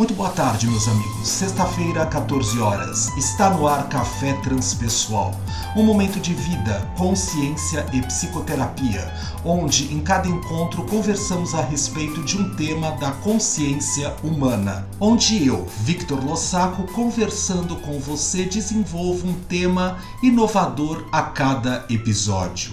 Muito 0.00 0.14
boa 0.14 0.30
tarde, 0.30 0.66
meus 0.66 0.88
amigos. 0.88 1.28
Sexta-feira, 1.28 2.06
14 2.06 2.58
horas. 2.58 3.14
Está 3.18 3.50
no 3.50 3.68
ar 3.68 3.86
Café 3.90 4.32
Transpessoal, 4.40 5.38
um 5.76 5.84
momento 5.84 6.18
de 6.18 6.32
vida, 6.32 6.90
consciência 6.96 7.84
e 7.92 8.00
psicoterapia, 8.00 9.12
onde 9.44 9.92
em 9.92 10.00
cada 10.00 10.26
encontro 10.26 10.84
conversamos 10.84 11.54
a 11.54 11.60
respeito 11.60 12.22
de 12.22 12.38
um 12.38 12.56
tema 12.56 12.92
da 12.92 13.10
consciência 13.10 14.16
humana. 14.24 14.88
Onde 14.98 15.46
eu, 15.46 15.68
Victor 15.82 16.24
Lossaco, 16.24 16.90
conversando 16.94 17.76
com 17.76 18.00
você, 18.00 18.46
desenvolvo 18.46 19.28
um 19.28 19.34
tema 19.34 19.98
inovador 20.22 21.04
a 21.12 21.20
cada 21.24 21.84
episódio. 21.90 22.72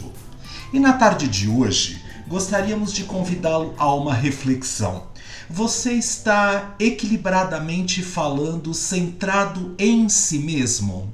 E 0.71 0.79
na 0.79 0.93
tarde 0.93 1.27
de 1.27 1.49
hoje, 1.49 2.06
gostaríamos 2.27 2.93
de 2.93 3.03
convidá-lo 3.03 3.73
a 3.77 3.93
uma 3.93 4.13
reflexão. 4.13 5.03
Você 5.49 5.93
está 5.93 6.75
equilibradamente 6.79 8.03
falando, 8.03 8.73
centrado 8.73 9.73
em 9.79 10.09
si 10.09 10.39
mesmo? 10.39 11.13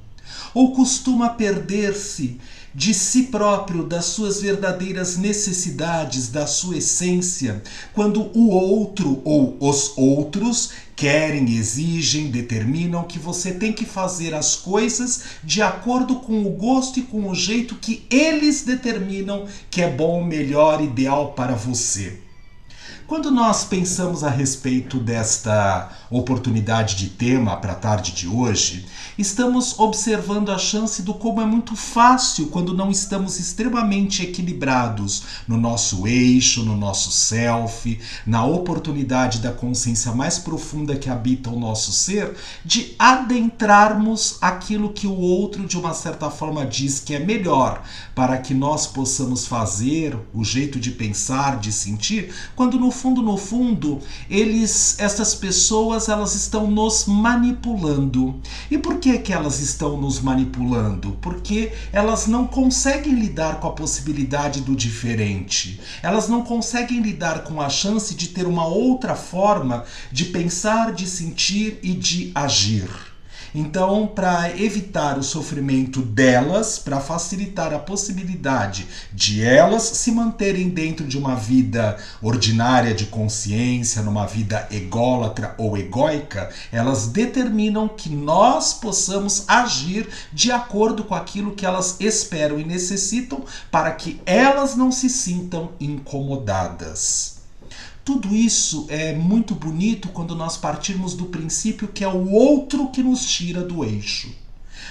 Ou 0.54 0.73
costuma 0.73 1.30
perder-se 1.30 2.40
de 2.73 2.94
si 2.94 3.23
próprio, 3.23 3.84
das 3.84 4.06
suas 4.06 4.42
verdadeiras 4.42 5.16
necessidades, 5.16 6.30
da 6.30 6.48
sua 6.48 6.78
essência, 6.78 7.62
quando 7.94 8.32
o 8.36 8.50
outro 8.50 9.22
ou 9.23 9.56
os 9.59 9.94
outros 9.95 10.72
querem, 11.04 11.54
exigem, 11.54 12.32
determinam 12.32 13.04
que 13.04 13.20
você 13.20 13.52
tem 13.52 13.74
que 13.74 13.84
fazer 13.84 14.34
as 14.34 14.56
coisas 14.56 15.24
de 15.44 15.62
acordo 15.62 16.22
com 16.22 16.46
o 16.46 16.50
gosto 16.52 16.98
e 16.98 17.02
com 17.02 17.30
o 17.30 17.36
jeito 17.36 17.76
que 17.76 18.06
eles 18.10 18.64
determinam 18.64 19.46
que 19.70 19.82
é 19.82 19.92
bom, 19.92 20.24
melhor, 20.24 20.82
ideal 20.82 21.34
para 21.34 21.56
você. 21.56 22.22
Quando 23.06 23.30
nós 23.30 23.66
pensamos 23.66 24.24
a 24.24 24.30
respeito 24.30 24.98
desta 24.98 25.90
oportunidade 26.10 26.96
de 26.96 27.10
tema 27.10 27.58
para 27.58 27.74
a 27.74 27.76
tarde 27.76 28.14
de 28.14 28.28
hoje, 28.28 28.86
estamos 29.18 29.78
observando 29.78 30.52
a 30.52 30.58
chance 30.58 31.02
do 31.02 31.14
como 31.14 31.42
é 31.42 31.45
muito 31.45 31.76
fácil 31.76 32.48
quando 32.48 32.73
não 32.73 32.90
estamos 32.90 33.40
extremamente 33.40 34.23
equilibrados 34.23 35.23
no 35.45 35.58
nosso 35.58 36.08
eixo, 36.08 36.64
no 36.64 36.78
nosso 36.78 37.12
self, 37.12 38.00
na 38.26 38.45
oportunidade 38.45 39.40
da 39.40 39.52
consciência 39.52 40.14
mais 40.14 40.40
profunda 40.40 40.95
que 40.95 41.10
habita 41.10 41.50
o 41.50 41.60
nosso 41.60 41.92
ser, 41.92 42.36
de 42.64 42.95
adentrarmos 42.98 44.38
aquilo 44.40 44.94
que 44.94 45.08
o 45.08 45.17
outro 45.17 45.67
de 45.67 45.78
uma 45.78 45.94
certa 45.94 46.32
forma 46.32 46.66
diz 46.66 47.02
que 47.02 47.14
é 47.14 47.20
melhor 47.20 47.84
para 48.16 48.38
que 48.38 48.54
nós 48.54 48.88
possamos 48.88 49.45
fazer 49.45 50.17
o 50.34 50.44
jeito 50.44 50.80
de 50.80 50.92
pensar, 50.92 51.60
de 51.60 51.72
sentir, 51.72 52.34
quando 52.56 52.80
no 52.80 52.94
fundo 53.04 53.22
no 53.22 53.36
fundo, 53.36 54.00
eles 54.30 54.98
essas 54.98 55.36
pessoas 55.36 56.08
elas 56.08 56.36
estão 56.36 56.72
nos 56.72 57.04
manipulando. 57.06 58.40
E 58.72 58.78
por 58.78 58.98
que 58.98 59.18
que 59.18 59.34
elas 59.34 59.60
estão 59.60 59.98
nos 60.00 60.22
manipulando? 60.22 61.18
Porque 61.22 61.73
elas 61.92 62.28
não 62.28 62.48
conseguem 62.48 63.14
lidar 63.14 63.60
com 63.60 63.68
a 63.68 63.73
possibilidade 63.73 64.62
do 64.62 64.73
diferente. 64.73 65.82
Elas 66.02 66.30
não 66.30 66.44
conseguem 66.44 67.02
lidar 67.02 67.44
com 67.44 67.60
a 67.60 67.68
chance 67.70 68.16
de 68.16 68.30
ter 68.30 68.48
uma 68.48 68.66
outra 68.66 69.16
forma 69.16 69.84
de 70.10 70.23
pensar, 70.23 70.94
de 70.94 71.06
sentir 71.06 71.80
e 71.84 71.92
de 71.92 72.32
agir. 72.34 73.12
Então, 73.56 74.08
para 74.08 74.50
evitar 74.59 75.20
o 75.20 75.23
sofrimento 75.23 76.02
delas, 76.02 76.80
para 76.80 77.00
facilitar 77.00 77.72
a 77.72 77.78
possibilidade 77.78 78.88
de 79.14 79.44
elas 79.44 79.84
se 79.84 80.12
manterem 80.12 80.70
dentro 80.70 81.06
de 81.06 81.18
uma 81.18 81.36
vida 81.36 81.98
ordinária 82.22 82.95
de 82.95 83.06
consciência, 83.06 84.02
numa 84.02 84.26
vida 84.26 84.68
ególatra 84.72 85.54
ou 85.58 85.78
egóica, 85.78 86.50
elas 86.72 87.08
determinam 87.08 87.88
que 87.88 88.10
nós 88.10 88.73
possamos 88.73 89.44
agir 89.48 90.10
de 90.32 90.52
acordo 90.52 91.04
com 91.04 91.14
aquilo 91.14 91.54
que 91.54 91.66
elas 91.66 91.98
esperam 92.00 92.60
e 92.60 92.64
necessitam 92.64 93.44
para 93.70 93.92
que 93.92 94.20
elas 94.26 94.76
não 94.76 94.92
se 94.92 95.10
sintam 95.10 95.72
incomodadas. 95.80 97.42
Tudo 98.05 98.36
isso 98.36 98.86
é 98.89 99.14
muito 99.14 99.55
bonito 99.55 100.09
quando 100.09 100.36
nós 100.36 100.58
partirmos 100.58 101.14
do 101.14 101.25
princípio 101.25 101.87
que 101.87 102.03
é 102.03 102.08
o 102.08 102.31
outro 102.31 102.89
que 102.89 103.02
nos 103.02 103.25
tira 103.25 103.61
do 103.61 103.86
eixo. 103.86 104.30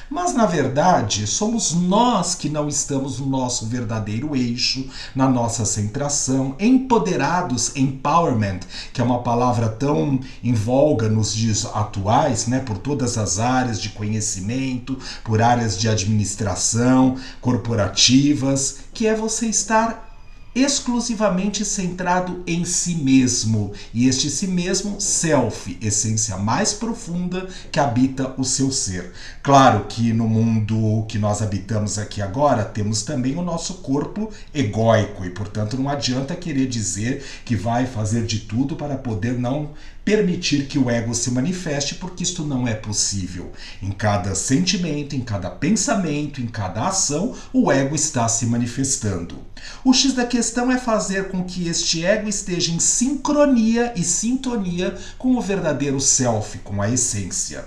Mas 0.09 0.35
na 0.35 0.47
verdade, 0.47 1.27
somos 1.27 1.73
nós 1.75 2.35
que 2.35 2.49
não 2.49 2.69
estamos 2.69 3.19
no 3.19 3.27
nosso 3.27 3.67
verdadeiro 3.67 4.35
eixo, 4.35 4.89
na 5.15 5.29
nossa 5.29 5.67
centração, 5.67 6.57
empoderados, 6.59 7.77
empowerment, 7.77 8.61
que 8.95 9.03
é 9.03 9.05
uma 9.05 9.23
palavra 9.23 9.69
tão 9.69 10.19
em 10.43 10.55
voga 10.55 11.09
nos 11.11 11.35
dias 11.35 11.67
atuais, 11.67 12.47
né, 12.47 12.61
por 12.61 12.79
todas 12.79 13.19
as 13.19 13.39
áreas 13.39 13.81
de 13.81 13.91
conhecimento, 13.91 14.99
por 15.23 15.43
áreas 15.43 15.79
de 15.79 15.87
administração, 15.87 17.17
corporativas, 17.43 18.79
que 18.95 19.07
é 19.07 19.15
você 19.15 19.47
estar 19.47 20.12
exclusivamente 20.55 21.65
centrado 21.65 22.43
em 22.47 22.65
si 22.65 22.95
mesmo, 22.97 23.73
e 23.95 24.07
este 24.07 24.29
si 24.31 24.47
mesmo, 24.47 25.01
self, 25.01 25.79
essência 25.81 26.37
mais 26.37 26.75
profunda 26.75 27.49
que 27.71 27.81
habita 27.81 28.35
o 28.37 28.45
seu 28.45 28.71
ser. 28.71 29.13
Claro 29.43 29.87
que 29.89 30.13
no 30.13 30.29
mundo 30.29 31.07
que 31.09 31.19
nós 31.19 31.41
habitamos 31.41 31.99
aqui 31.99 32.21
agora, 32.21 32.65
temos 32.65 33.03
também 33.03 33.37
o 33.37 33.43
nosso 33.43 33.75
corpo 33.75 34.31
egóico, 34.55 35.25
e 35.25 35.31
portanto 35.31 35.79
não 35.79 35.89
adianta 35.89 36.37
querer 36.37 36.67
dizer 36.67 37.25
que 37.45 37.57
vai 37.57 37.87
fazer 37.87 38.27
de 38.27 38.41
tudo 38.41 38.77
para 38.77 38.97
poder 38.97 39.39
não 39.39 39.71
permitir 40.05 40.67
que 40.67 40.79
o 40.79 40.91
ego 40.91 41.15
se 41.15 41.31
manifeste, 41.31 41.95
porque 41.95 42.23
isto 42.23 42.45
não 42.45 42.67
é 42.67 42.75
possível. 42.75 43.53
Em 43.81 43.91
cada 43.91 44.35
sentimento, 44.35 45.15
em 45.15 45.21
cada 45.21 45.51
pensamento, 45.51 46.41
em 46.41 46.47
cada 46.47 46.89
ação, 46.89 47.35
o 47.53 47.71
ego 47.71 47.95
está 47.95 48.29
se 48.29 48.47
manifestando. 48.47 49.39
O 49.85 49.93
X 49.93 50.13
da 50.13 50.27
questão 50.27 50.71
é 50.71 50.79
fazer 50.79 51.29
com 51.29 51.45
que 51.45 51.69
este 51.69 52.05
ego 52.05 52.29
esteja 52.29 52.73
em 52.73 52.81
sincronia 52.81 53.93
e 53.97 54.03
sintonia 54.03 54.97
com 55.17 55.37
o 55.37 55.41
verdadeiro 55.41 56.01
self, 56.01 56.59
com 56.59 56.83
a 56.83 56.91
essência. 56.91 57.65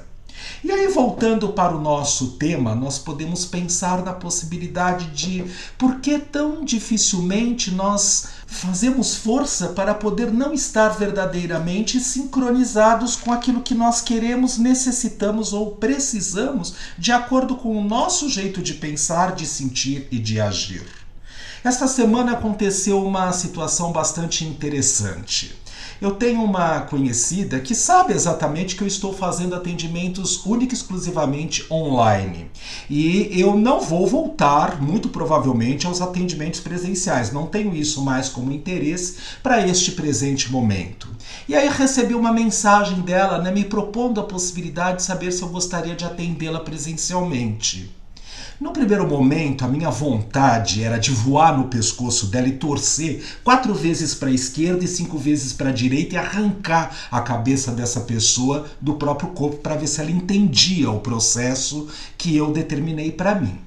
E 0.63 0.71
aí, 0.71 0.87
voltando 0.87 1.49
para 1.49 1.75
o 1.75 1.81
nosso 1.81 2.31
tema, 2.33 2.75
nós 2.75 2.97
podemos 2.97 3.45
pensar 3.45 4.03
na 4.03 4.13
possibilidade 4.13 5.07
de 5.11 5.45
por 5.77 5.99
que 5.99 6.19
tão 6.19 6.63
dificilmente 6.63 7.71
nós 7.71 8.27
fazemos 8.47 9.15
força 9.15 9.69
para 9.69 9.93
poder 9.93 10.31
não 10.31 10.53
estar 10.53 10.89
verdadeiramente 10.89 11.99
sincronizados 11.99 13.15
com 13.15 13.31
aquilo 13.31 13.61
que 13.61 13.73
nós 13.73 14.01
queremos, 14.01 14.57
necessitamos 14.57 15.53
ou 15.53 15.75
precisamos, 15.75 16.75
de 16.97 17.11
acordo 17.11 17.55
com 17.55 17.77
o 17.77 17.83
nosso 17.83 18.29
jeito 18.29 18.61
de 18.61 18.75
pensar, 18.75 19.33
de 19.35 19.45
sentir 19.45 20.07
e 20.11 20.19
de 20.19 20.39
agir. 20.39 20.85
Esta 21.63 21.87
semana 21.87 22.33
aconteceu 22.33 23.03
uma 23.03 23.31
situação 23.33 23.91
bastante 23.91 24.45
interessante. 24.45 25.55
Eu 26.01 26.11
tenho 26.11 26.43
uma 26.43 26.81
conhecida 26.81 27.59
que 27.59 27.73
sabe 27.73 28.13
exatamente 28.13 28.75
que 28.75 28.83
eu 28.83 28.87
estou 28.87 29.13
fazendo 29.13 29.55
atendimentos 29.55 30.45
única 30.45 30.73
e 30.73 30.77
exclusivamente 30.77 31.65
online. 31.71 32.49
E 32.89 33.29
eu 33.39 33.55
não 33.55 33.79
vou 33.79 34.05
voltar, 34.05 34.81
muito 34.81 35.09
provavelmente, 35.09 35.87
aos 35.87 36.01
atendimentos 36.01 36.59
presenciais. 36.59 37.31
Não 37.31 37.47
tenho 37.47 37.75
isso 37.75 38.03
mais 38.03 38.29
como 38.29 38.51
interesse 38.51 39.15
para 39.41 39.65
este 39.65 39.91
presente 39.91 40.51
momento. 40.51 41.07
E 41.47 41.55
aí 41.55 41.67
recebi 41.69 42.13
uma 42.13 42.31
mensagem 42.31 43.01
dela, 43.01 43.39
né, 43.39 43.51
me 43.51 43.63
propondo 43.63 44.19
a 44.19 44.23
possibilidade 44.23 44.97
de 44.97 45.03
saber 45.03 45.31
se 45.31 45.41
eu 45.41 45.49
gostaria 45.49 45.95
de 45.95 46.05
atendê-la 46.05 46.59
presencialmente. 46.59 48.04
No 48.57 48.71
primeiro 48.71 49.05
momento, 49.05 49.65
a 49.65 49.67
minha 49.67 49.89
vontade 49.89 50.81
era 50.81 50.97
de 50.97 51.11
voar 51.11 51.57
no 51.57 51.65
pescoço 51.67 52.27
dela 52.27 52.47
e 52.47 52.53
torcer 52.53 53.21
quatro 53.43 53.73
vezes 53.73 54.15
para 54.15 54.29
a 54.29 54.33
esquerda 54.33 54.85
e 54.85 54.87
cinco 54.87 55.17
vezes 55.17 55.51
para 55.51 55.71
a 55.71 55.73
direita 55.73 56.15
e 56.15 56.17
arrancar 56.17 56.95
a 57.11 57.19
cabeça 57.19 57.73
dessa 57.73 57.99
pessoa 57.99 58.65
do 58.79 58.93
próprio 58.93 59.31
corpo 59.31 59.57
para 59.57 59.75
ver 59.75 59.87
se 59.87 59.99
ela 59.99 60.09
entendia 60.09 60.89
o 60.89 61.01
processo 61.01 61.89
que 62.17 62.33
eu 62.33 62.53
determinei 62.53 63.11
para 63.11 63.35
mim. 63.35 63.59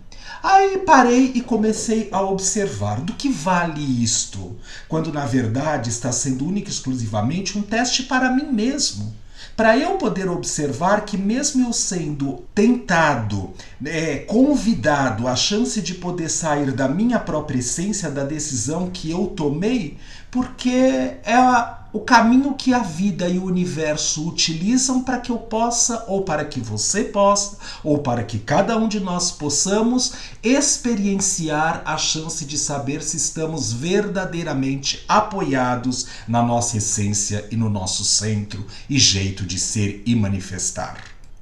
Aí 0.42 0.78
parei 0.78 1.32
e 1.34 1.42
comecei 1.42 2.08
a 2.10 2.22
observar. 2.22 3.02
Do 3.02 3.12
que 3.12 3.28
vale 3.28 3.82
isto, 4.02 4.56
quando 4.88 5.12
na 5.12 5.26
verdade 5.26 5.90
está 5.90 6.10
sendo 6.12 6.46
única 6.46 6.70
e 6.70 6.72
exclusivamente 6.72 7.58
um 7.58 7.62
teste 7.62 8.04
para 8.04 8.30
mim 8.30 8.50
mesmo 8.50 9.14
para 9.58 9.76
eu 9.76 9.98
poder 9.98 10.28
observar 10.28 11.04
que, 11.04 11.18
mesmo 11.18 11.66
eu 11.66 11.72
sendo 11.72 12.44
tentado, 12.54 13.50
é, 13.84 14.18
convidado, 14.18 15.26
a 15.26 15.34
chance 15.34 15.82
de 15.82 15.94
poder 15.94 16.30
sair 16.30 16.70
da 16.70 16.88
minha 16.88 17.18
própria 17.18 17.58
essência, 17.58 18.08
da 18.08 18.22
decisão 18.22 18.88
que 18.88 19.10
eu 19.10 19.26
tomei, 19.26 19.98
porque 20.30 21.16
é 21.24 21.34
a 21.34 21.77
o 21.92 22.00
caminho 22.00 22.54
que 22.54 22.74
a 22.74 22.80
vida 22.80 23.28
e 23.28 23.38
o 23.38 23.44
universo 23.44 24.28
utilizam 24.28 25.02
para 25.02 25.18
que 25.18 25.30
eu 25.30 25.38
possa, 25.38 26.04
ou 26.06 26.22
para 26.22 26.44
que 26.44 26.60
você 26.60 27.04
possa, 27.04 27.56
ou 27.82 27.98
para 27.98 28.22
que 28.24 28.38
cada 28.38 28.76
um 28.76 28.86
de 28.86 29.00
nós 29.00 29.30
possamos 29.30 30.12
experienciar 30.42 31.82
a 31.84 31.96
chance 31.96 32.44
de 32.44 32.58
saber 32.58 33.02
se 33.02 33.16
estamos 33.16 33.72
verdadeiramente 33.72 35.04
apoiados 35.08 36.06
na 36.26 36.42
nossa 36.42 36.76
essência 36.76 37.46
e 37.50 37.56
no 37.56 37.70
nosso 37.70 38.04
centro 38.04 38.66
e 38.88 38.98
jeito 38.98 39.44
de 39.44 39.58
ser 39.58 40.02
e 40.04 40.14
manifestar. 40.14 40.98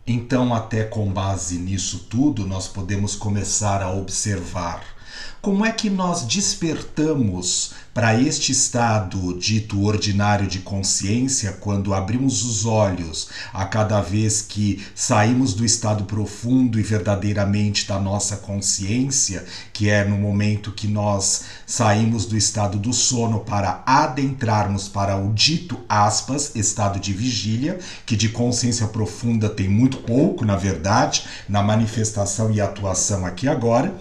Então, 0.06 0.54
até 0.54 0.84
com 0.84 1.12
base 1.12 1.58
nisso 1.58 2.06
tudo, 2.08 2.46
nós 2.46 2.68
podemos 2.68 3.16
começar 3.16 3.82
a 3.82 3.92
observar 3.92 4.95
como 5.40 5.64
é 5.64 5.70
que 5.70 5.88
nós 5.88 6.22
despertamos 6.22 7.72
para 7.96 8.20
este 8.20 8.52
estado 8.52 9.38
dito 9.38 9.82
ordinário 9.84 10.46
de 10.46 10.58
consciência 10.58 11.52
quando 11.52 11.94
abrimos 11.94 12.44
os 12.44 12.66
olhos 12.66 13.28
a 13.54 13.64
cada 13.64 14.02
vez 14.02 14.42
que 14.42 14.84
saímos 14.94 15.54
do 15.54 15.64
estado 15.64 16.04
profundo 16.04 16.78
e 16.78 16.82
verdadeiramente 16.82 17.88
da 17.88 17.98
nossa 17.98 18.36
consciência, 18.36 19.46
que 19.72 19.88
é 19.88 20.04
no 20.04 20.16
momento 20.16 20.72
que 20.72 20.86
nós 20.86 21.44
saímos 21.64 22.26
do 22.26 22.36
estado 22.36 22.78
do 22.78 22.92
sono 22.92 23.40
para 23.40 23.82
adentrarmos 23.86 24.88
para 24.88 25.16
o 25.16 25.32
dito 25.32 25.78
aspas 25.88 26.54
estado 26.54 27.00
de 27.00 27.14
vigília, 27.14 27.78
que 28.04 28.14
de 28.14 28.28
consciência 28.28 28.88
profunda 28.88 29.48
tem 29.48 29.70
muito 29.70 29.98
pouco, 29.98 30.44
na 30.44 30.56
verdade, 30.56 31.24
na 31.48 31.62
manifestação 31.62 32.50
e 32.50 32.60
atuação 32.60 33.24
aqui 33.24 33.48
agora, 33.48 33.94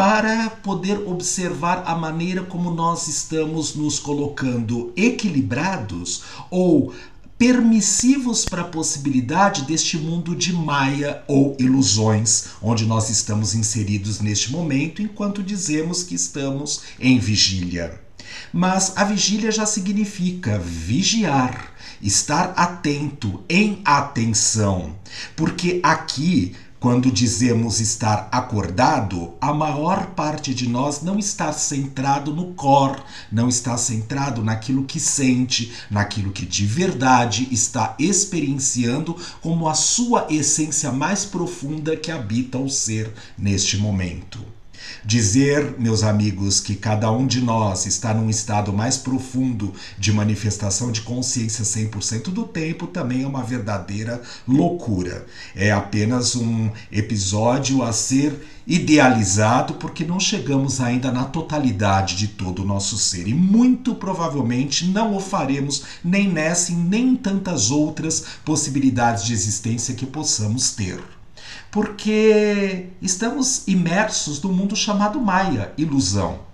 para 0.00 0.48
poder 0.48 1.06
observar 1.06 1.82
a 1.84 1.94
maneira 1.94 2.42
como 2.42 2.70
nós 2.70 3.06
estamos 3.06 3.74
nos 3.74 3.98
colocando 3.98 4.94
equilibrados 4.96 6.22
ou 6.50 6.94
permissivos 7.36 8.46
para 8.46 8.62
a 8.62 8.68
possibilidade 8.68 9.64
deste 9.64 9.98
mundo 9.98 10.34
de 10.34 10.54
maia 10.54 11.22
ou 11.28 11.54
ilusões, 11.60 12.46
onde 12.62 12.86
nós 12.86 13.10
estamos 13.10 13.54
inseridos 13.54 14.20
neste 14.20 14.50
momento, 14.50 15.02
enquanto 15.02 15.42
dizemos 15.42 16.02
que 16.02 16.14
estamos 16.14 16.80
em 16.98 17.18
vigília. 17.18 18.00
Mas 18.54 18.96
a 18.96 19.04
vigília 19.04 19.52
já 19.52 19.66
significa 19.66 20.58
vigiar, 20.58 21.74
estar 22.00 22.54
atento, 22.56 23.44
em 23.50 23.82
atenção, 23.84 24.96
porque 25.36 25.78
aqui 25.82 26.56
quando 26.80 27.12
dizemos 27.12 27.78
estar 27.78 28.30
acordado, 28.32 29.34
a 29.38 29.52
maior 29.52 30.06
parte 30.12 30.54
de 30.54 30.66
nós 30.66 31.02
não 31.02 31.18
está 31.18 31.52
centrado 31.52 32.34
no 32.34 32.54
cor, 32.54 33.04
não 33.30 33.50
está 33.50 33.76
centrado 33.76 34.42
naquilo 34.42 34.84
que 34.84 34.98
sente, 34.98 35.70
naquilo 35.90 36.32
que 36.32 36.46
de 36.46 36.64
verdade 36.64 37.46
está 37.52 37.94
experienciando 37.98 39.14
como 39.42 39.68
a 39.68 39.74
sua 39.74 40.26
essência 40.30 40.90
mais 40.90 41.26
profunda 41.26 41.94
que 41.94 42.10
habita 42.10 42.56
o 42.56 42.70
ser 42.70 43.12
neste 43.36 43.76
momento. 43.76 44.59
Dizer, 45.04 45.74
meus 45.78 46.02
amigos, 46.02 46.60
que 46.60 46.74
cada 46.74 47.10
um 47.10 47.26
de 47.26 47.40
nós 47.40 47.86
está 47.86 48.12
num 48.12 48.28
estado 48.28 48.72
mais 48.72 48.96
profundo 48.96 49.72
de 49.98 50.12
manifestação 50.12 50.92
de 50.92 51.00
consciência 51.00 51.64
100% 51.64 52.24
do 52.30 52.44
tempo 52.44 52.86
também 52.86 53.22
é 53.22 53.26
uma 53.26 53.42
verdadeira 53.42 54.20
loucura. 54.46 55.26
É 55.54 55.70
apenas 55.70 56.36
um 56.36 56.70
episódio 56.92 57.82
a 57.82 57.92
ser 57.92 58.46
idealizado 58.66 59.74
porque 59.74 60.04
não 60.04 60.20
chegamos 60.20 60.80
ainda 60.80 61.10
na 61.10 61.24
totalidade 61.24 62.16
de 62.16 62.28
todo 62.28 62.62
o 62.62 62.66
nosso 62.66 62.96
ser 62.98 63.26
e 63.26 63.34
muito 63.34 63.94
provavelmente 63.94 64.86
não 64.86 65.16
o 65.16 65.20
faremos 65.20 65.82
nem 66.04 66.28
nessa 66.28 66.70
e 66.70 66.74
nem 66.74 67.08
em 67.08 67.16
tantas 67.16 67.70
outras 67.70 68.24
possibilidades 68.44 69.24
de 69.24 69.32
existência 69.32 69.94
que 69.94 70.06
possamos 70.06 70.72
ter 70.72 71.02
porque 71.70 72.88
estamos 73.00 73.66
imersos 73.66 74.40
no 74.42 74.52
mundo 74.52 74.74
chamado 74.74 75.20
Maia, 75.20 75.72
ilusão. 75.76 76.50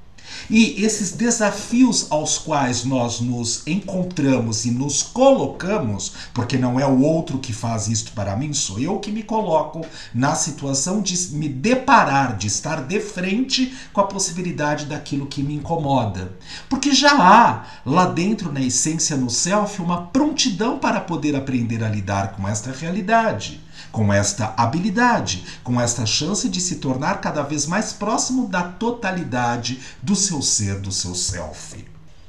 E 0.48 0.84
esses 0.84 1.12
desafios 1.12 2.06
aos 2.10 2.38
quais 2.38 2.84
nós 2.84 3.20
nos 3.20 3.66
encontramos 3.66 4.64
e 4.64 4.70
nos 4.70 5.02
colocamos, 5.02 6.12
porque 6.32 6.56
não 6.56 6.78
é 6.78 6.87
o 6.87 7.00
outro 7.00 7.38
que 7.38 7.52
faz 7.52 7.88
isto 7.88 8.12
para 8.12 8.37
mim, 8.37 8.52
sou 8.52 8.78
eu 8.78 8.98
que 8.98 9.10
me 9.10 9.22
coloco 9.22 9.84
na 10.14 10.34
situação 10.34 11.00
de 11.00 11.16
me 11.34 11.49
deparar, 11.49 12.37
de 12.37 12.46
estar 12.46 12.82
de 12.82 13.00
frente 13.00 13.75
com 13.92 14.00
a 14.00 14.06
possibilidade 14.06 14.87
daquilo 14.87 15.26
que 15.26 15.42
me 15.42 15.54
incomoda. 15.54 16.32
Porque 16.69 16.92
já 16.92 17.12
há 17.12 17.64
lá 17.84 18.06
dentro, 18.06 18.52
na 18.52 18.60
essência, 18.60 19.16
no 19.16 19.31
self, 19.31 19.81
uma 19.81 20.06
prontidão 20.06 20.78
para 20.78 21.00
poder 21.00 21.34
aprender 21.34 21.82
a 21.82 21.88
lidar 21.88 22.32
com 22.32 22.46
esta 22.46 22.70
realidade 22.70 23.65
com 23.93 24.12
esta 24.12 24.55
habilidade, 24.56 25.44
com 25.62 25.81
esta 25.81 26.05
chance 26.05 26.49
de 26.49 26.61
se 26.61 26.76
tornar 26.76 27.20
cada 27.20 27.43
vez 27.43 27.67
mais 27.67 27.93
próximo 27.93 28.49
da 28.49 28.62
totalidade 28.62 29.81
do 30.02 30.14
seu 30.14 30.43
ser, 30.43 30.81
do 30.81 30.93
seu 30.93 31.14
self. 31.14 31.84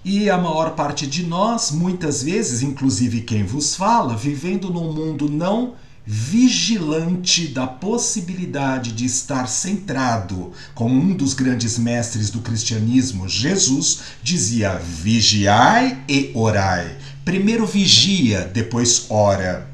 E 0.06 0.30
a 0.30 0.38
maior 0.38 0.72
parte 0.72 1.06
de 1.06 1.26
nós, 1.26 1.72
muitas 1.72 2.24
vezes, 2.24 2.62
inclusive 2.62 3.22
quem 3.22 3.44
vos 3.44 3.76
fala, 3.76 4.16
vivendo 4.16 4.72
num 4.72 4.94
mundo 4.94 5.30
não 5.30 5.74
vigilante 6.06 7.50
da 7.50 7.68
possibilidade 7.68 8.94
de 8.94 9.06
estar 9.06 9.46
centrado, 9.46 10.54
como 10.74 10.96
um 10.96 11.14
dos 11.14 11.34
grandes 11.34 11.78
mestres 11.78 12.30
do 12.30 12.40
cristianismo, 12.40 13.28
Jesus, 13.28 14.00
dizia: 14.24 14.78
vigiai 14.78 16.02
e 16.08 16.32
orai. 16.34 16.96
Primeiro 17.26 17.68
vigia, 17.68 18.46
depois 18.46 19.08
ora 19.10 19.68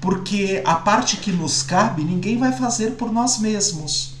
porque 0.00 0.62
a 0.64 0.74
parte 0.74 1.16
que 1.16 1.32
nos 1.32 1.62
cabe 1.62 2.02
ninguém 2.02 2.38
vai 2.38 2.52
fazer 2.52 2.92
por 2.92 3.12
nós 3.12 3.38
mesmos. 3.38 4.16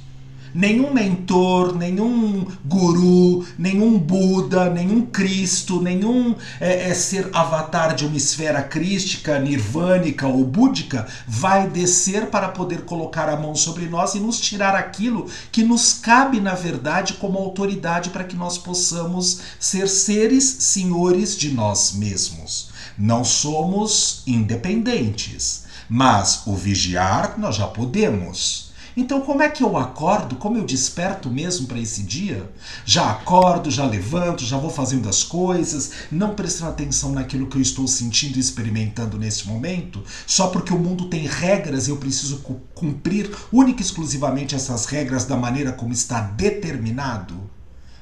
Nenhum 0.56 0.90
mentor, 0.90 1.76
nenhum 1.76 2.46
guru, 2.64 3.44
nenhum 3.58 3.98
Buda, 3.98 4.70
nenhum 4.70 5.02
Cristo, 5.02 5.82
nenhum 5.82 6.34
é, 6.58 6.88
é, 6.88 6.94
ser 6.94 7.28
avatar 7.34 7.94
de 7.94 8.06
uma 8.06 8.16
esfera 8.16 8.62
crística, 8.62 9.38
nirvânica 9.38 10.26
ou 10.26 10.42
búdica 10.46 11.06
vai 11.28 11.68
descer 11.68 12.28
para 12.28 12.48
poder 12.48 12.86
colocar 12.86 13.28
a 13.28 13.36
mão 13.36 13.54
sobre 13.54 13.84
nós 13.84 14.14
e 14.14 14.18
nos 14.18 14.40
tirar 14.40 14.74
aquilo 14.74 15.28
que 15.52 15.62
nos 15.62 15.92
cabe, 15.92 16.40
na 16.40 16.54
verdade, 16.54 17.12
como 17.20 17.36
autoridade 17.36 18.08
para 18.08 18.24
que 18.24 18.34
nós 18.34 18.56
possamos 18.56 19.40
ser 19.60 19.86
seres 19.86 20.44
senhores 20.44 21.36
de 21.36 21.50
nós 21.50 21.92
mesmos. 21.92 22.70
Não 22.96 23.22
somos 23.24 24.22
independentes 24.26 25.65
mas 25.88 26.42
o 26.46 26.54
vigiar 26.54 27.38
nós 27.38 27.56
já 27.56 27.66
podemos. 27.66 28.66
Então, 28.96 29.20
como 29.20 29.42
é 29.42 29.50
que 29.50 29.62
eu 29.62 29.76
acordo? 29.76 30.36
Como 30.36 30.56
eu 30.56 30.64
desperto 30.64 31.28
mesmo 31.28 31.66
para 31.66 31.78
esse 31.78 32.02
dia? 32.02 32.50
Já 32.86 33.10
acordo, 33.10 33.70
já 33.70 33.84
levanto, 33.84 34.42
já 34.42 34.56
vou 34.56 34.70
fazendo 34.70 35.06
as 35.06 35.22
coisas, 35.22 35.92
não 36.10 36.34
prestando 36.34 36.70
atenção 36.70 37.12
naquilo 37.12 37.46
que 37.46 37.58
eu 37.58 37.60
estou 37.60 37.86
sentindo 37.86 38.38
e 38.38 38.40
experimentando 38.40 39.18
nesse 39.18 39.46
momento, 39.46 40.02
só 40.26 40.46
porque 40.46 40.72
o 40.72 40.78
mundo 40.78 41.10
tem 41.10 41.26
regras 41.26 41.86
e 41.86 41.90
eu 41.90 41.98
preciso 41.98 42.38
cumprir 42.74 43.30
única 43.52 43.82
e 43.82 43.84
exclusivamente 43.84 44.54
essas 44.54 44.86
regras 44.86 45.26
da 45.26 45.36
maneira 45.36 45.72
como 45.72 45.92
está 45.92 46.22
determinado? 46.22 47.50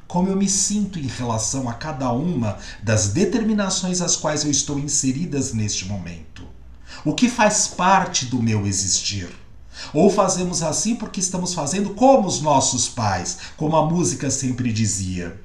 Como 0.06 0.28
eu 0.28 0.36
me 0.36 0.48
sinto 0.48 1.00
em 1.00 1.08
relação 1.08 1.68
a 1.68 1.74
cada 1.74 2.12
uma 2.12 2.56
das 2.80 3.08
determinações 3.08 4.00
às 4.00 4.14
quais 4.14 4.44
eu 4.44 4.50
estou 4.50 4.78
inseridas 4.78 5.52
neste 5.52 5.88
momento? 5.88 6.43
O 7.04 7.14
que 7.14 7.28
faz 7.28 7.66
parte 7.68 8.26
do 8.26 8.42
meu 8.42 8.66
existir. 8.66 9.28
Ou 9.92 10.10
fazemos 10.10 10.62
assim 10.62 10.94
porque 10.94 11.20
estamos 11.20 11.52
fazendo 11.52 11.90
como 11.90 12.26
os 12.26 12.40
nossos 12.40 12.88
pais, 12.88 13.38
como 13.56 13.76
a 13.76 13.84
música 13.84 14.30
sempre 14.30 14.72
dizia. 14.72 15.38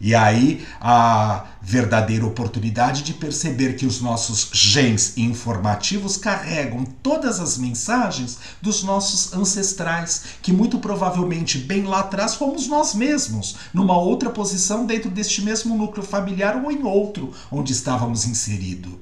E 0.00 0.14
aí 0.14 0.66
a 0.80 1.46
verdadeira 1.62 2.26
oportunidade 2.26 3.02
de 3.02 3.14
perceber 3.14 3.74
que 3.74 3.86
os 3.86 4.00
nossos 4.00 4.50
genes 4.52 5.16
informativos 5.16 6.16
carregam 6.16 6.84
todas 6.84 7.40
as 7.40 7.56
mensagens 7.56 8.38
dos 8.60 8.82
nossos 8.82 9.32
ancestrais, 9.32 10.24
que 10.42 10.52
muito 10.52 10.78
provavelmente 10.78 11.58
bem 11.58 11.84
lá 11.84 12.00
atrás 12.00 12.34
fomos 12.34 12.66
nós 12.66 12.94
mesmos, 12.94 13.56
numa 13.72 13.96
outra 13.96 14.30
posição 14.30 14.84
dentro 14.84 15.10
deste 15.10 15.42
mesmo 15.42 15.76
núcleo 15.76 16.04
familiar 16.04 16.62
ou 16.62 16.70
em 16.70 16.82
outro 16.82 17.32
onde 17.50 17.72
estávamos 17.72 18.26
inseridos. 18.26 18.92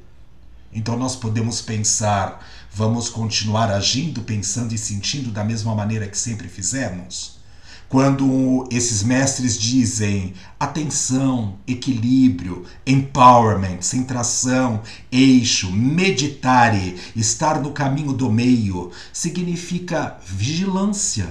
Então 0.73 0.97
nós 0.97 1.15
podemos 1.15 1.61
pensar, 1.61 2.47
vamos 2.73 3.11
continuar 3.11 3.71
agindo, 3.71 4.23
pensando 4.23 4.75
e 4.75 4.79
sentindo 4.79 5.31
da 5.31 5.45
mesma 5.45 5.75
maneira 5.75 6.07
que 6.07 6.17
sempre 6.17 6.49
fizemos? 6.49 7.43
Quando 7.91 8.67
esses 8.71 9.03
mestres 9.03 9.59
dizem 9.59 10.33
atenção, 10.59 11.59
equilíbrio, 11.67 12.65
empowerment, 12.87 13.83
centração, 13.83 14.81
eixo, 15.11 15.71
meditare, 15.71 16.99
estar 17.15 17.61
no 17.61 17.73
caminho 17.73 18.15
do 18.15 18.33
meio, 18.33 18.91
significa 19.13 20.17
vigilância, 20.25 21.29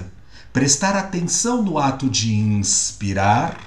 prestar 0.52 0.94
atenção 0.94 1.62
no 1.62 1.80
ato 1.80 2.08
de 2.08 2.32
inspirar, 2.32 3.58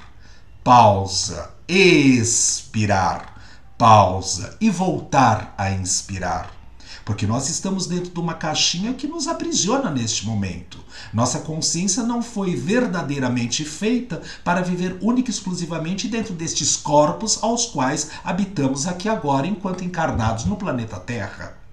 pausa, 0.64 1.50
expirar 1.68 3.35
pausa 3.78 4.56
e 4.60 4.70
voltar 4.70 5.54
a 5.58 5.70
inspirar. 5.70 6.50
Porque 7.04 7.26
nós 7.26 7.48
estamos 7.48 7.86
dentro 7.86 8.10
de 8.10 8.18
uma 8.18 8.34
caixinha 8.34 8.94
que 8.94 9.06
nos 9.06 9.28
aprisiona 9.28 9.90
neste 9.90 10.26
momento. 10.26 10.78
Nossa 11.12 11.40
consciência 11.40 12.02
não 12.02 12.22
foi 12.22 12.56
verdadeiramente 12.56 13.64
feita 13.64 14.22
para 14.42 14.62
viver 14.62 14.98
única 15.00 15.30
e 15.30 15.32
exclusivamente 15.32 16.08
dentro 16.08 16.34
destes 16.34 16.74
corpos 16.76 17.38
aos 17.42 17.66
quais 17.66 18.10
habitamos 18.24 18.86
aqui 18.86 19.08
agora 19.08 19.46
enquanto 19.46 19.84
encarnados 19.84 20.46
no 20.46 20.56
planeta 20.56 20.98
Terra. 20.98 21.65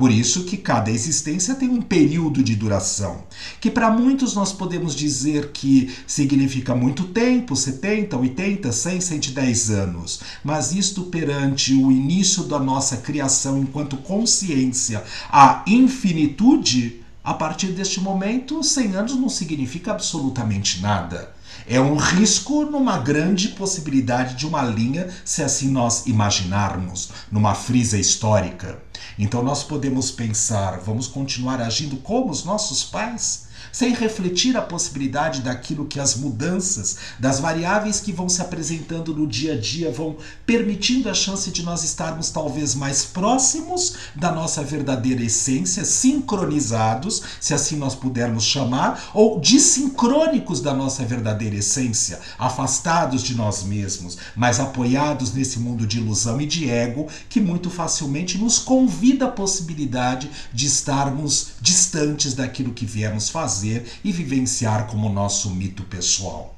Por 0.00 0.10
isso 0.10 0.44
que 0.44 0.56
cada 0.56 0.90
existência 0.90 1.54
tem 1.54 1.68
um 1.68 1.82
período 1.82 2.42
de 2.42 2.56
duração, 2.56 3.24
que 3.60 3.70
para 3.70 3.90
muitos 3.90 4.34
nós 4.34 4.50
podemos 4.50 4.96
dizer 4.96 5.50
que 5.52 5.94
significa 6.06 6.74
muito 6.74 7.04
tempo, 7.08 7.54
70, 7.54 8.16
80, 8.16 8.72
100, 8.72 8.98
110 8.98 9.70
anos, 9.70 10.20
mas 10.42 10.72
isto 10.72 11.02
perante 11.02 11.74
o 11.74 11.92
início 11.92 12.44
da 12.44 12.58
nossa 12.58 12.96
criação 12.96 13.58
enquanto 13.58 13.98
consciência, 13.98 15.04
a 15.30 15.62
infinitude, 15.66 17.02
a 17.22 17.34
partir 17.34 17.66
deste 17.72 18.00
momento, 18.00 18.64
100 18.64 18.96
anos 18.96 19.16
não 19.16 19.28
significa 19.28 19.90
absolutamente 19.90 20.80
nada. 20.80 21.34
É 21.66 21.80
um 21.80 21.96
risco 21.96 22.64
numa 22.64 22.98
grande 22.98 23.48
possibilidade 23.48 24.34
de 24.34 24.46
uma 24.46 24.62
linha, 24.62 25.08
se 25.24 25.42
assim 25.42 25.70
nós 25.70 26.06
imaginarmos, 26.06 27.10
numa 27.30 27.54
frisa 27.54 27.98
histórica. 27.98 28.82
Então 29.18 29.42
nós 29.42 29.62
podemos 29.62 30.10
pensar, 30.10 30.80
vamos 30.80 31.06
continuar 31.06 31.60
agindo 31.60 31.96
como 31.98 32.30
os 32.30 32.44
nossos 32.44 32.84
pais? 32.84 33.49
Sem 33.72 33.94
refletir 33.94 34.56
a 34.56 34.62
possibilidade 34.62 35.40
daquilo 35.42 35.86
que 35.86 36.00
as 36.00 36.16
mudanças, 36.16 36.96
das 37.18 37.40
variáveis 37.40 38.00
que 38.00 38.12
vão 38.12 38.28
se 38.28 38.40
apresentando 38.40 39.14
no 39.14 39.26
dia 39.26 39.54
a 39.54 39.56
dia 39.58 39.90
vão 39.90 40.16
permitindo 40.44 41.08
a 41.08 41.14
chance 41.14 41.50
de 41.50 41.62
nós 41.62 41.84
estarmos 41.84 42.30
talvez 42.30 42.74
mais 42.74 43.04
próximos 43.04 43.94
da 44.14 44.32
nossa 44.32 44.62
verdadeira 44.62 45.22
essência, 45.22 45.84
sincronizados, 45.84 47.22
se 47.40 47.54
assim 47.54 47.76
nós 47.76 47.94
pudermos 47.94 48.44
chamar, 48.44 49.10
ou 49.14 49.38
desincrônicos 49.38 50.60
da 50.60 50.74
nossa 50.74 51.04
verdadeira 51.04 51.56
essência, 51.56 52.20
afastados 52.38 53.22
de 53.22 53.34
nós 53.34 53.62
mesmos, 53.62 54.18
mas 54.34 54.58
apoiados 54.58 55.32
nesse 55.32 55.58
mundo 55.58 55.86
de 55.86 55.98
ilusão 55.98 56.40
e 56.40 56.46
de 56.46 56.68
ego 56.68 57.06
que 57.28 57.40
muito 57.40 57.70
facilmente 57.70 58.38
nos 58.38 58.58
convida 58.58 59.26
a 59.26 59.30
possibilidade 59.30 60.30
de 60.52 60.66
estarmos 60.66 61.50
distantes 61.60 62.34
daquilo 62.34 62.72
que 62.72 62.86
viemos 62.86 63.28
fazer 63.28 63.59
fazer 63.60 63.84
e 64.02 64.10
vivenciar 64.10 64.86
como 64.86 65.08
nosso 65.08 65.50
mito 65.50 65.82
pessoal. 65.84 66.56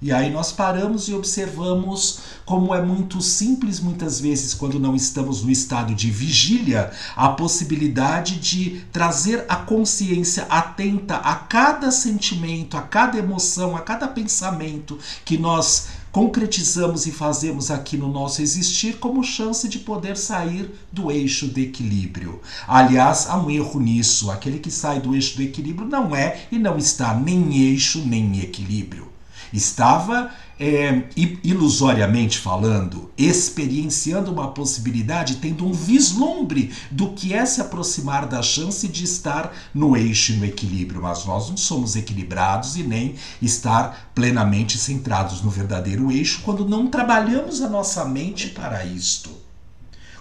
E 0.00 0.10
aí 0.10 0.30
nós 0.30 0.50
paramos 0.50 1.06
e 1.06 1.14
observamos 1.14 2.18
como 2.44 2.74
é 2.74 2.82
muito 2.82 3.20
simples 3.22 3.78
muitas 3.78 4.20
vezes 4.20 4.52
quando 4.52 4.80
não 4.80 4.96
estamos 4.96 5.44
no 5.44 5.50
estado 5.50 5.94
de 5.94 6.10
vigília, 6.10 6.90
a 7.14 7.28
possibilidade 7.28 8.40
de 8.40 8.84
trazer 8.92 9.44
a 9.48 9.54
consciência 9.54 10.44
atenta 10.50 11.18
a 11.18 11.36
cada 11.36 11.92
sentimento, 11.92 12.76
a 12.76 12.82
cada 12.82 13.16
emoção, 13.16 13.76
a 13.76 13.80
cada 13.80 14.08
pensamento 14.08 14.98
que 15.24 15.38
nós 15.38 15.86
concretizamos 16.12 17.06
e 17.06 17.10
fazemos 17.10 17.70
aqui 17.70 17.96
no 17.96 18.06
nosso 18.06 18.42
existir 18.42 18.98
como 18.98 19.24
chance 19.24 19.66
de 19.66 19.78
poder 19.78 20.16
sair 20.16 20.70
do 20.92 21.10
eixo 21.10 21.48
de 21.48 21.62
equilíbrio. 21.62 22.40
Aliás, 22.68 23.26
há 23.28 23.36
um 23.36 23.50
erro 23.50 23.80
nisso. 23.80 24.30
Aquele 24.30 24.58
que 24.58 24.70
sai 24.70 25.00
do 25.00 25.14
eixo 25.14 25.36
do 25.36 25.42
equilíbrio 25.42 25.88
não 25.88 26.14
é 26.14 26.42
e 26.52 26.58
não 26.58 26.76
está 26.76 27.14
nem 27.14 27.36
em 27.36 27.62
eixo 27.62 28.04
nem 28.06 28.36
em 28.36 28.40
equilíbrio. 28.40 29.11
Estava 29.52 30.30
é, 30.58 31.02
ilusoriamente 31.42 32.38
falando, 32.38 33.10
experienciando 33.18 34.30
uma 34.30 34.52
possibilidade, 34.52 35.36
tendo 35.36 35.66
um 35.66 35.72
vislumbre 35.72 36.72
do 36.90 37.10
que 37.12 37.34
é 37.34 37.44
se 37.44 37.60
aproximar 37.60 38.26
da 38.26 38.40
chance 38.42 38.86
de 38.86 39.04
estar 39.04 39.52
no 39.74 39.96
eixo 39.96 40.32
e 40.32 40.36
no 40.36 40.44
equilíbrio. 40.44 41.02
Mas 41.02 41.24
nós 41.24 41.50
não 41.50 41.56
somos 41.56 41.96
equilibrados 41.96 42.76
e 42.76 42.82
nem 42.82 43.16
estar 43.40 44.10
plenamente 44.14 44.78
centrados 44.78 45.42
no 45.42 45.50
verdadeiro 45.50 46.12
eixo 46.12 46.42
quando 46.44 46.68
não 46.68 46.86
trabalhamos 46.86 47.60
a 47.60 47.68
nossa 47.68 48.04
mente 48.04 48.48
para 48.48 48.84
isto. 48.84 49.30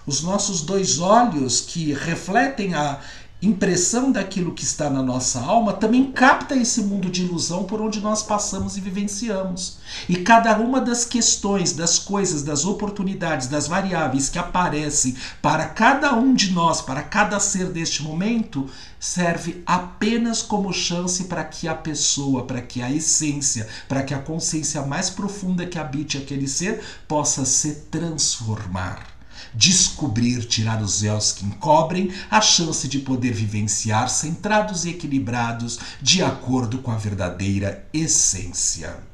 Os 0.08 0.24
nossos 0.24 0.62
dois 0.62 1.00
olhos 1.00 1.62
que 1.62 1.94
refletem 1.94 2.74
a 2.74 3.00
impressão 3.42 4.12
daquilo 4.12 4.54
que 4.54 4.64
está 4.64 4.88
na 4.88 5.02
nossa 5.02 5.40
alma 5.40 5.74
também 5.74 6.12
capta 6.12 6.56
esse 6.56 6.84
mundo 6.84 7.10
de 7.10 7.24
ilusão 7.24 7.64
por 7.64 7.82
onde 7.82 8.00
nós 8.00 8.22
passamos 8.22 8.78
e 8.78 8.82
vivenciamos. 8.82 9.78
E 10.08 10.18
cada 10.18 10.58
uma 10.60 10.80
das 10.80 11.06
questões, 11.06 11.74
das 11.74 11.98
coisas, 11.98 12.44
das 12.44 12.66
oportunidades, 12.66 13.48
das 13.48 13.68
variáveis 13.68 14.30
que 14.30 14.38
aparecem 14.38 15.16
para 15.42 15.66
cada 15.66 16.14
um 16.14 16.36
de 16.36 16.52
nós, 16.52 16.82
para 16.82 17.02
cada 17.02 17.40
ser 17.40 17.70
deste 17.70 18.04
momento, 18.04 18.70
serve 19.00 19.64
apenas 19.66 20.44
como 20.44 20.72
chance 20.72 21.24
para 21.24 21.44
que 21.44 21.68
a 21.68 21.74
pessoa, 21.74 22.44
para 22.44 22.62
que 22.62 22.82
a 22.82 22.92
essência, 22.92 23.68
para 23.88 24.04
que 24.04 24.14
a 24.14 24.20
consciência 24.20 24.84
mais 24.84 25.10
profunda 25.10 25.66
que 25.66 25.80
habite 25.80 26.18
aquele 26.18 26.48
ser 26.48 26.84
possa 27.08 27.44
se 27.44 27.74
transformar 27.90 29.21
descobrir, 29.54 30.46
tirar 30.46 30.82
os 30.82 31.02
véus 31.02 31.32
que 31.32 31.46
encobrem, 31.46 32.12
a 32.30 32.42
chance 32.42 32.88
de 32.88 33.00
poder 33.00 33.34
vivenciar 33.34 34.10
centrados 34.10 34.86
e 34.86 34.90
equilibrados 34.90 35.80
de 36.02 36.24
acordo 36.24 36.80
com 36.80 36.92
a 36.92 36.98
verdadeira 36.98 37.88
essência. 37.94 39.12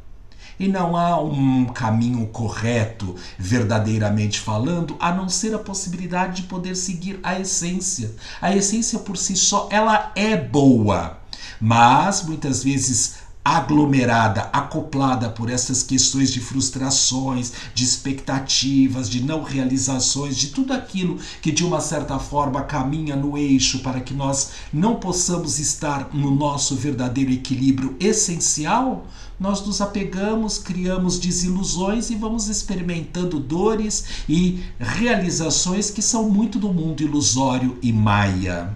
E 0.60 0.68
não 0.68 0.98
há 0.98 1.22
um 1.22 1.66
caminho 1.66 2.26
correto, 2.28 3.16
verdadeiramente 3.38 4.40
falando, 4.40 4.98
a 5.00 5.14
não 5.14 5.30
ser 5.30 5.54
a 5.54 5.60
possibilidade 5.60 6.42
de 6.42 6.48
poder 6.48 6.76
seguir 6.76 7.20
a 7.22 7.40
essência. 7.40 8.16
A 8.42 8.56
essência 8.56 8.98
por 8.98 9.18
si 9.18 9.36
só, 9.36 9.70
ela 9.72 10.12
é 10.16 10.36
boa, 10.36 11.20
mas 11.62 12.24
muitas 12.24 12.64
vezes 12.64 13.27
aglomerada, 13.56 14.50
acoplada 14.52 15.30
por 15.30 15.50
essas 15.50 15.82
questões 15.82 16.34
de 16.34 16.42
frustrações, 16.42 17.54
de 17.74 17.86
expectativas, 17.86 19.10
de 19.10 19.24
não 19.24 19.42
realizações, 19.42 20.36
de 20.36 20.50
tudo 20.50 20.74
aquilo 20.74 21.18
que 21.42 21.50
de 21.50 21.64
uma 21.64 21.80
certa 21.80 22.20
forma 22.20 22.64
caminha 22.64 23.16
no 23.16 23.38
eixo 23.38 23.80
para 23.80 24.02
que 24.02 24.14
nós 24.14 24.52
não 24.74 24.96
possamos 24.96 25.60
estar 25.60 26.10
no 26.14 26.30
nosso 26.30 26.76
verdadeiro 26.76 27.32
equilíbrio 27.32 27.96
essencial, 28.02 29.08
nós 29.40 29.66
nos 29.66 29.80
apegamos, 29.80 30.58
criamos 30.58 31.18
desilusões 31.18 32.10
e 32.10 32.16
vamos 32.16 32.50
experimentando 32.50 33.40
dores 33.40 34.26
e 34.28 34.62
realizações 34.78 35.90
que 35.90 36.02
são 36.02 36.30
muito 36.30 36.60
do 36.60 36.74
mundo 36.74 37.02
ilusório 37.02 37.78
e 37.82 37.94
maia. 37.94 38.76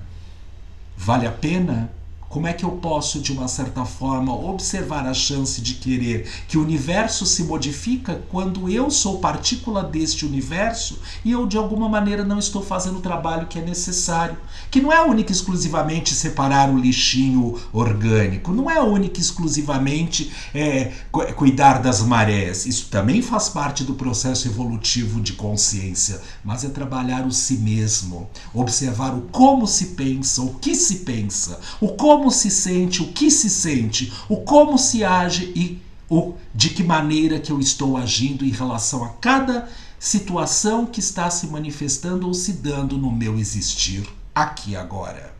Vale 0.95 1.27
a 1.27 1.31
pena? 1.31 1.91
Como 2.31 2.47
é 2.47 2.53
que 2.53 2.63
eu 2.63 2.71
posso, 2.71 3.19
de 3.19 3.33
uma 3.33 3.49
certa 3.49 3.83
forma, 3.83 4.33
observar 4.33 5.05
a 5.05 5.13
chance 5.13 5.59
de 5.59 5.73
querer 5.73 6.29
que 6.47 6.57
o 6.57 6.61
universo 6.61 7.25
se 7.25 7.43
modifica 7.43 8.23
quando 8.29 8.69
eu 8.69 8.89
sou 8.89 9.19
partícula 9.19 9.83
deste 9.83 10.25
universo 10.25 10.99
e 11.25 11.31
eu, 11.31 11.45
de 11.45 11.57
alguma 11.57 11.89
maneira, 11.89 12.23
não 12.23 12.39
estou 12.39 12.63
fazendo 12.63 12.99
o 12.99 13.01
trabalho 13.01 13.47
que 13.47 13.59
é 13.59 13.61
necessário? 13.61 14.37
Que 14.71 14.79
não 14.79 14.93
é 14.93 15.01
única 15.01 15.29
e 15.29 15.35
exclusivamente 15.35 16.13
separar 16.13 16.69
o 16.69 16.77
lixinho 16.77 17.59
orgânico, 17.73 18.53
não 18.53 18.71
é 18.71 18.81
única 18.81 19.19
e 19.19 19.21
exclusivamente 19.21 20.31
é, 20.55 20.93
cuidar 21.35 21.81
das 21.81 22.01
marés. 22.01 22.65
Isso 22.65 22.87
também 22.89 23.21
faz 23.21 23.49
parte 23.49 23.83
do 23.83 23.95
processo 23.95 24.47
evolutivo 24.47 25.19
de 25.19 25.33
consciência, 25.33 26.21
mas 26.45 26.63
é 26.63 26.69
trabalhar 26.69 27.27
o 27.27 27.31
si 27.31 27.55
mesmo, 27.55 28.29
observar 28.53 29.13
o 29.13 29.23
como 29.31 29.67
se 29.67 29.87
pensa, 29.87 30.41
o 30.41 30.53
que 30.55 30.73
se 30.75 30.99
pensa, 30.99 31.59
o 31.81 31.89
como 31.89 32.20
como 32.21 32.29
se 32.29 32.51
sente, 32.51 33.01
o 33.01 33.07
que 33.07 33.31
se 33.31 33.49
sente, 33.49 34.13
o 34.29 34.37
como 34.37 34.77
se 34.77 35.03
age 35.03 35.51
e 35.55 35.81
o 36.07 36.35
de 36.53 36.69
que 36.69 36.83
maneira 36.83 37.39
que 37.39 37.51
eu 37.51 37.59
estou 37.59 37.97
agindo 37.97 38.45
em 38.45 38.51
relação 38.51 39.03
a 39.03 39.09
cada 39.09 39.67
situação 39.97 40.85
que 40.85 40.99
está 40.99 41.31
se 41.31 41.47
manifestando 41.47 42.27
ou 42.27 42.33
se 42.35 42.53
dando 42.53 42.95
no 42.95 43.11
meu 43.11 43.39
existir 43.39 44.07
aqui 44.35 44.75
agora. 44.75 45.33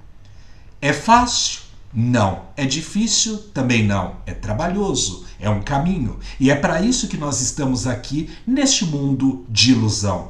É 0.82 0.92
fácil? 0.92 1.62
Não. 1.94 2.46
É 2.58 2.66
difícil? 2.66 3.38
Também 3.54 3.86
não. 3.86 4.16
É 4.26 4.34
trabalhoso, 4.34 5.28
é 5.40 5.52
um 5.52 5.62
caminho. 5.62 6.20
E 6.40 6.50
é 6.50 6.56
para 6.56 6.82
isso 6.82 7.08
que 7.08 7.18
nós 7.18 7.42
estamos 7.42 7.86
aqui 7.86 8.28
neste 8.48 8.86
mundo 8.86 9.46
de 9.48 9.74
ilusão 9.74 10.30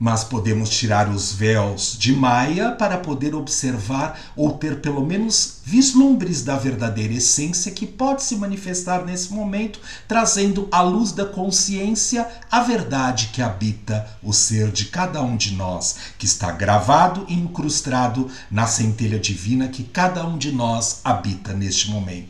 mas 0.00 0.24
podemos 0.24 0.70
tirar 0.70 1.10
os 1.10 1.30
véus 1.30 1.94
de 1.98 2.14
Maia 2.14 2.72
para 2.72 2.96
poder 2.96 3.34
observar 3.34 4.18
ou 4.34 4.52
ter 4.52 4.80
pelo 4.80 5.04
menos 5.04 5.58
vislumbres 5.62 6.42
da 6.42 6.56
verdadeira 6.56 7.12
essência 7.12 7.70
que 7.70 7.86
pode 7.86 8.22
se 8.22 8.34
manifestar 8.34 9.04
nesse 9.04 9.30
momento, 9.30 9.78
trazendo 10.08 10.66
à 10.72 10.80
luz 10.80 11.12
da 11.12 11.26
consciência 11.26 12.26
a 12.50 12.60
verdade 12.60 13.28
que 13.30 13.42
habita 13.42 14.08
o 14.22 14.32
ser 14.32 14.70
de 14.72 14.86
cada 14.86 15.20
um 15.20 15.36
de 15.36 15.54
nós, 15.54 15.96
que 16.18 16.24
está 16.24 16.50
gravado 16.50 17.26
e 17.28 17.34
incrustado 17.34 18.30
na 18.50 18.66
centelha 18.66 19.18
divina 19.18 19.68
que 19.68 19.84
cada 19.84 20.26
um 20.26 20.38
de 20.38 20.50
nós 20.50 21.00
habita 21.04 21.52
neste 21.52 21.90
momento. 21.90 22.29